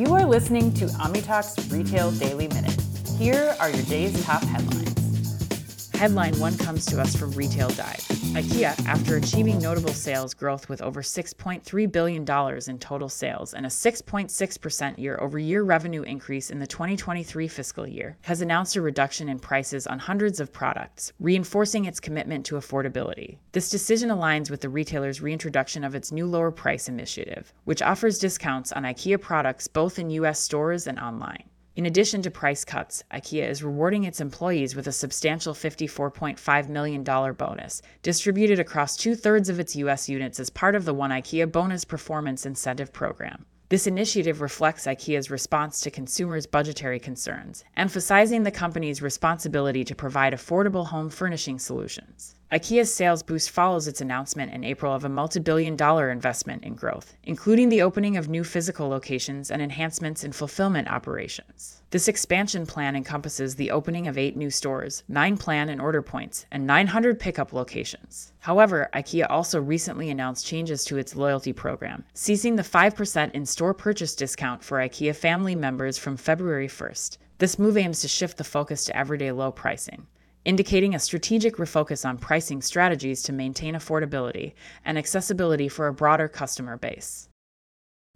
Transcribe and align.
You 0.00 0.14
are 0.14 0.24
listening 0.24 0.72
to 0.76 0.90
Omni 0.98 1.20
Talk's 1.20 1.70
Retail 1.70 2.10
Daily 2.12 2.48
Minute. 2.48 2.74
Here 3.18 3.54
are 3.60 3.68
your 3.68 3.82
day's 3.82 4.24
top 4.24 4.42
headlines. 4.44 5.90
Headline 5.92 6.40
one 6.40 6.56
comes 6.56 6.86
to 6.86 6.98
us 6.98 7.14
from 7.14 7.32
Retail 7.32 7.68
Dive. 7.68 8.09
IKEA, 8.30 8.86
after 8.86 9.16
achieving 9.16 9.58
notable 9.58 9.92
sales 9.92 10.34
growth 10.34 10.68
with 10.68 10.80
over 10.82 11.02
$6.3 11.02 11.92
billion 11.92 12.22
in 12.68 12.78
total 12.78 13.08
sales 13.08 13.54
and 13.54 13.66
a 13.66 13.68
6.6% 13.68 14.98
year 14.98 15.18
over 15.20 15.36
year 15.36 15.64
revenue 15.64 16.02
increase 16.02 16.50
in 16.50 16.60
the 16.60 16.66
2023 16.66 17.48
fiscal 17.48 17.88
year, 17.88 18.16
has 18.22 18.40
announced 18.40 18.76
a 18.76 18.82
reduction 18.82 19.28
in 19.28 19.40
prices 19.40 19.84
on 19.88 19.98
hundreds 19.98 20.38
of 20.38 20.52
products, 20.52 21.12
reinforcing 21.18 21.86
its 21.86 21.98
commitment 21.98 22.46
to 22.46 22.54
affordability. 22.54 23.38
This 23.50 23.68
decision 23.68 24.10
aligns 24.10 24.48
with 24.48 24.60
the 24.60 24.68
retailer's 24.68 25.20
reintroduction 25.20 25.82
of 25.82 25.96
its 25.96 26.12
new 26.12 26.26
lower 26.26 26.52
price 26.52 26.88
initiative, 26.88 27.52
which 27.64 27.82
offers 27.82 28.20
discounts 28.20 28.70
on 28.70 28.84
IKEA 28.84 29.20
products 29.20 29.66
both 29.66 29.98
in 29.98 30.08
U.S. 30.10 30.38
stores 30.38 30.86
and 30.86 31.00
online. 31.00 31.50
In 31.80 31.86
addition 31.86 32.20
to 32.20 32.30
price 32.30 32.62
cuts, 32.62 33.02
IKEA 33.10 33.48
is 33.48 33.64
rewarding 33.64 34.04
its 34.04 34.20
employees 34.20 34.76
with 34.76 34.86
a 34.86 34.92
substantial 34.92 35.54
$54.5 35.54 36.68
million 36.68 37.02
bonus, 37.02 37.80
distributed 38.02 38.60
across 38.60 38.98
two 38.98 39.14
thirds 39.14 39.48
of 39.48 39.58
its 39.58 39.74
U.S. 39.76 40.06
units 40.06 40.38
as 40.38 40.50
part 40.50 40.74
of 40.74 40.84
the 40.84 40.92
One 40.92 41.08
IKEA 41.08 41.50
Bonus 41.50 41.86
Performance 41.86 42.44
Incentive 42.44 42.92
Program. 42.92 43.46
This 43.70 43.86
initiative 43.86 44.42
reflects 44.42 44.84
IKEA's 44.84 45.30
response 45.30 45.80
to 45.80 45.90
consumers' 45.90 46.46
budgetary 46.46 47.00
concerns, 47.00 47.64
emphasizing 47.78 48.42
the 48.42 48.50
company's 48.50 49.00
responsibility 49.00 49.82
to 49.84 49.94
provide 49.94 50.34
affordable 50.34 50.88
home 50.88 51.08
furnishing 51.08 51.58
solutions. 51.58 52.34
IKEA's 52.52 52.92
sales 52.92 53.22
boost 53.22 53.48
follows 53.48 53.86
its 53.86 54.00
announcement 54.00 54.52
in 54.52 54.64
April 54.64 54.92
of 54.92 55.04
a 55.04 55.08
multi 55.08 55.38
billion 55.38 55.76
dollar 55.76 56.10
investment 56.10 56.64
in 56.64 56.74
growth, 56.74 57.16
including 57.22 57.68
the 57.68 57.80
opening 57.80 58.16
of 58.16 58.28
new 58.28 58.42
physical 58.42 58.88
locations 58.88 59.52
and 59.52 59.62
enhancements 59.62 60.24
in 60.24 60.32
fulfillment 60.32 60.90
operations. 60.90 61.80
This 61.90 62.08
expansion 62.08 62.66
plan 62.66 62.96
encompasses 62.96 63.54
the 63.54 63.70
opening 63.70 64.08
of 64.08 64.18
eight 64.18 64.36
new 64.36 64.50
stores, 64.50 65.04
nine 65.06 65.36
plan 65.36 65.68
and 65.68 65.80
order 65.80 66.02
points, 66.02 66.44
and 66.50 66.66
900 66.66 67.20
pickup 67.20 67.52
locations. 67.52 68.32
However, 68.40 68.88
IKEA 68.94 69.28
also 69.30 69.60
recently 69.60 70.10
announced 70.10 70.44
changes 70.44 70.84
to 70.86 70.98
its 70.98 71.14
loyalty 71.14 71.52
program, 71.52 72.04
ceasing 72.14 72.56
the 72.56 72.64
5% 72.64 73.30
in 73.30 73.46
store 73.46 73.74
purchase 73.74 74.16
discount 74.16 74.64
for 74.64 74.78
IKEA 74.78 75.14
family 75.14 75.54
members 75.54 75.98
from 75.98 76.16
February 76.16 76.66
1st. 76.66 77.16
This 77.38 77.60
move 77.60 77.76
aims 77.76 78.00
to 78.00 78.08
shift 78.08 78.38
the 78.38 78.44
focus 78.44 78.84
to 78.86 78.96
everyday 78.96 79.30
low 79.30 79.52
pricing 79.52 80.08
indicating 80.44 80.94
a 80.94 80.98
strategic 80.98 81.56
refocus 81.56 82.08
on 82.08 82.18
pricing 82.18 82.62
strategies 82.62 83.22
to 83.22 83.32
maintain 83.32 83.74
affordability 83.74 84.54
and 84.84 84.96
accessibility 84.96 85.68
for 85.68 85.86
a 85.86 85.92
broader 85.92 86.28
customer 86.28 86.76
base. 86.76 87.28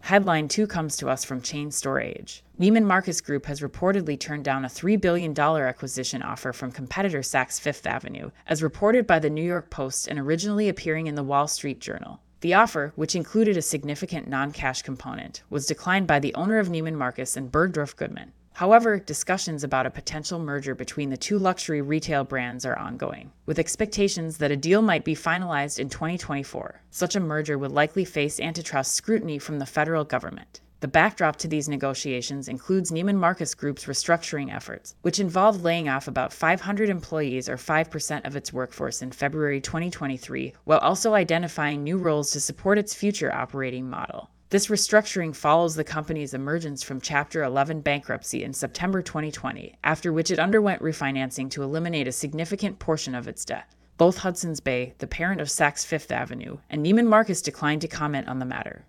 Headline 0.01 0.47
2 0.47 0.67
comes 0.67 0.97
to 0.97 1.09
us 1.09 1.23
from 1.23 1.41
Chain 1.41 1.71
Store 1.71 1.99
Age. 1.99 2.43
Neiman 2.59 2.85
Marcus 2.85 3.21
Group 3.21 3.47
has 3.47 3.61
reportedly 3.61 4.19
turned 4.19 4.43
down 4.43 4.63
a 4.63 4.67
$3 4.67 5.01
billion 5.01 5.37
acquisition 5.39 6.21
offer 6.21 6.53
from 6.53 6.71
competitor 6.71 7.21
Saks 7.21 7.59
Fifth 7.59 7.87
Avenue, 7.87 8.29
as 8.45 8.61
reported 8.61 9.07
by 9.07 9.17
the 9.17 9.29
New 9.29 9.43
York 9.43 9.69
Post 9.71 10.07
and 10.07 10.19
originally 10.19 10.69
appearing 10.69 11.07
in 11.07 11.15
the 11.15 11.23
Wall 11.23 11.47
Street 11.47 11.79
Journal. 11.79 12.19
The 12.41 12.53
offer, 12.53 12.93
which 12.95 13.15
included 13.15 13.57
a 13.57 13.63
significant 13.63 14.27
non 14.27 14.51
cash 14.51 14.83
component, 14.83 15.41
was 15.49 15.65
declined 15.65 16.05
by 16.05 16.19
the 16.19 16.35
owner 16.35 16.59
of 16.59 16.67
Neiman 16.69 16.93
Marcus 16.93 17.35
and 17.35 17.51
Bergdorf 17.51 17.95
Goodman. 17.95 18.33
However, 18.55 18.99
discussions 18.99 19.65
about 19.65 19.85
a 19.85 19.89
potential 19.89 20.39
merger 20.39 20.75
between 20.75 21.09
the 21.09 21.17
two 21.17 21.37
luxury 21.37 21.81
retail 21.81 22.23
brands 22.23 22.65
are 22.65 22.79
ongoing, 22.79 23.33
with 23.45 23.59
expectations 23.59 24.37
that 24.37 24.49
a 24.49 24.55
deal 24.55 24.81
might 24.81 25.03
be 25.03 25.13
finalized 25.13 25.77
in 25.77 25.89
2024. 25.89 26.79
Such 26.89 27.17
a 27.17 27.19
merger 27.19 27.57
would 27.57 27.73
likely 27.73 28.05
face 28.05 28.39
antitrust 28.39 28.93
scrutiny 28.93 29.39
from 29.39 29.59
the 29.59 29.65
federal 29.65 30.05
government. 30.05 30.61
The 30.79 30.87
backdrop 30.87 31.35
to 31.37 31.49
these 31.49 31.67
negotiations 31.67 32.47
includes 32.47 32.91
Neiman 32.91 33.17
Marcus 33.17 33.53
Group's 33.55 33.87
restructuring 33.87 34.55
efforts, 34.55 34.95
which 35.01 35.19
involved 35.19 35.61
laying 35.61 35.89
off 35.89 36.07
about 36.07 36.31
500 36.31 36.87
employees 36.87 37.49
or 37.49 37.57
5% 37.57 38.25
of 38.25 38.37
its 38.37 38.53
workforce 38.53 39.01
in 39.01 39.11
February 39.11 39.59
2023, 39.59 40.53
while 40.63 40.79
also 40.79 41.13
identifying 41.13 41.83
new 41.83 41.97
roles 41.97 42.31
to 42.31 42.39
support 42.39 42.77
its 42.77 42.93
future 42.93 43.33
operating 43.33 43.89
model. 43.89 44.29
This 44.49 44.67
restructuring 44.67 45.35
follows 45.35 45.75
the 45.75 45.83
company's 45.83 46.35
emergence 46.35 46.83
from 46.83 47.01
Chapter 47.01 47.41
11 47.41 47.81
bankruptcy 47.81 48.43
in 48.43 48.53
September 48.53 49.01
2020, 49.01 49.75
after 49.83 50.13
which 50.13 50.29
it 50.29 50.37
underwent 50.37 50.83
refinancing 50.83 51.49
to 51.49 51.63
eliminate 51.63 52.07
a 52.07 52.11
significant 52.11 52.77
portion 52.77 53.15
of 53.15 53.27
its 53.27 53.43
debt. 53.43 53.67
Both 53.97 54.19
Hudson's 54.19 54.59
Bay, 54.59 54.93
the 54.99 55.07
parent 55.07 55.41
of 55.41 55.47
Saks 55.47 55.83
Fifth 55.83 56.11
Avenue, 56.11 56.59
and 56.69 56.85
Neiman 56.85 57.07
Marcus 57.07 57.41
declined 57.41 57.81
to 57.81 57.87
comment 57.87 58.27
on 58.27 58.37
the 58.37 58.45
matter. 58.45 58.85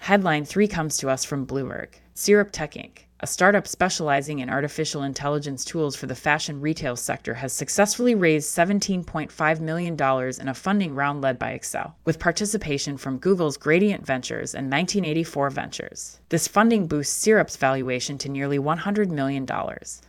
Headline 0.00 0.44
3 0.44 0.68
comes 0.68 0.98
to 0.98 1.08
us 1.08 1.24
from 1.24 1.46
Bloomberg 1.46 1.94
Syrup 2.12 2.50
Tech 2.52 2.74
Inc 2.74 3.04
a 3.20 3.26
startup 3.26 3.66
specializing 3.66 4.38
in 4.38 4.48
artificial 4.48 5.02
intelligence 5.02 5.64
tools 5.64 5.96
for 5.96 6.06
the 6.06 6.14
fashion 6.14 6.60
retail 6.60 6.94
sector 6.94 7.34
has 7.34 7.52
successfully 7.52 8.14
raised 8.14 8.56
$17.5 8.56 9.60
million 9.60 9.94
in 10.40 10.48
a 10.48 10.54
funding 10.54 10.94
round 10.94 11.20
led 11.20 11.36
by 11.38 11.58
Accel, 11.58 11.94
with 12.04 12.20
participation 12.20 12.96
from 12.96 13.18
Google's 13.18 13.56
Gradient 13.56 14.06
Ventures 14.06 14.54
and 14.54 14.70
1984 14.70 15.50
Ventures. 15.50 16.20
This 16.28 16.46
funding 16.46 16.86
boosts 16.86 17.16
Syrup's 17.16 17.56
valuation 17.56 18.18
to 18.18 18.28
nearly 18.28 18.58
$100 18.58 19.08
million. 19.08 19.46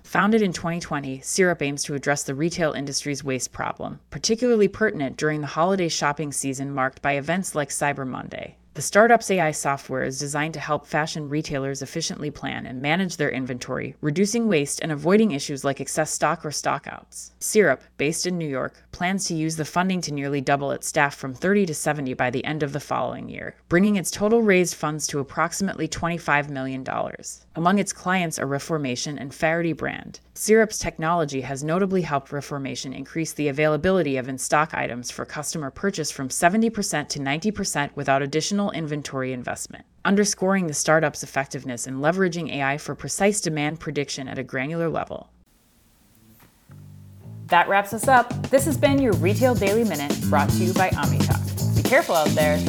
Founded 0.03 0.41
in 0.43 0.53
2020, 0.53 1.21
Syrup 1.21 1.61
aims 1.63 1.83
to 1.83 1.95
address 1.95 2.23
the 2.23 2.35
retail 2.35 2.73
industry's 2.73 3.23
waste 3.23 3.51
problem, 3.51 3.99
particularly 4.11 4.67
pertinent 4.67 5.17
during 5.17 5.41
the 5.41 5.47
holiday 5.47 5.89
shopping 5.89 6.31
season 6.31 6.71
marked 6.71 7.01
by 7.01 7.13
events 7.13 7.55
like 7.55 7.69
Cyber 7.69 8.05
Monday. 8.05 8.55
The 8.79 8.83
startup's 8.83 9.29
AI 9.29 9.51
software 9.51 10.03
is 10.03 10.19
designed 10.19 10.53
to 10.53 10.61
help 10.61 10.87
fashion 10.87 11.27
retailers 11.27 11.81
efficiently 11.81 12.31
plan 12.31 12.65
and 12.65 12.81
manage 12.81 13.17
their 13.17 13.29
inventory, 13.29 13.97
reducing 13.99 14.47
waste 14.47 14.79
and 14.81 14.89
avoiding 14.89 15.31
issues 15.31 15.65
like 15.65 15.81
excess 15.81 16.11
stock 16.11 16.45
or 16.45 16.49
stockouts. 16.49 17.31
Syrup, 17.41 17.83
based 17.97 18.25
in 18.25 18.37
New 18.37 18.47
York, 18.47 18.81
plans 18.93 19.25
to 19.25 19.35
use 19.35 19.57
the 19.57 19.65
funding 19.65 19.99
to 19.99 20.13
nearly 20.13 20.39
double 20.39 20.71
its 20.71 20.87
staff 20.87 21.15
from 21.15 21.33
30 21.33 21.65
to 21.65 21.75
70 21.75 22.13
by 22.13 22.29
the 22.29 22.45
end 22.45 22.63
of 22.63 22.71
the 22.71 22.79
following 22.79 23.27
year, 23.27 23.53
bringing 23.67 23.97
its 23.97 24.11
total 24.11 24.41
raised 24.41 24.75
funds 24.75 25.07
to 25.07 25.19
approximately 25.19 25.89
$25 25.89 26.47
million. 26.47 26.85
Among 27.57 27.79
its 27.79 27.91
clients 27.91 28.39
are 28.39 28.47
Reformation 28.47 29.19
and 29.19 29.33
Faherty 29.33 29.73
brand. 29.73 30.21
Syrup's 30.35 30.79
technology 30.79 31.41
has 31.41 31.65
notably 31.65 32.01
helped 32.01 32.31
Reformation 32.31 32.93
increase 32.93 33.33
the 33.33 33.49
availability 33.49 34.15
of 34.15 34.29
in 34.29 34.37
stock 34.37 34.73
items 34.73 35.11
for 35.11 35.25
customer 35.25 35.69
purchase 35.69 36.11
from 36.11 36.29
70% 36.29 37.09
to 37.09 37.19
90% 37.19 37.89
without 37.95 38.21
additional 38.21 38.68
inventory 38.71 39.33
investment, 39.33 39.85
underscoring 40.05 40.67
the 40.67 40.73
startup's 40.73 41.23
effectiveness 41.23 41.87
in 41.87 41.99
leveraging 41.99 42.51
AI 42.53 42.77
for 42.77 42.95
precise 42.95 43.41
demand 43.41 43.79
prediction 43.79 44.27
at 44.27 44.37
a 44.37 44.43
granular 44.43 44.89
level. 44.89 45.29
That 47.47 47.67
wraps 47.67 47.93
us 47.93 48.07
up. 48.07 48.31
This 48.49 48.65
has 48.65 48.77
been 48.77 49.01
your 49.01 49.13
Retail 49.13 49.55
Daily 49.55 49.83
Minute 49.83 50.15
brought 50.29 50.49
to 50.49 50.57
you 50.57 50.73
by 50.73 50.89
Omni 50.89 51.19
Talk. 51.19 51.41
Be 51.75 51.81
careful 51.81 52.15
out 52.15 52.29
there. 52.29 52.59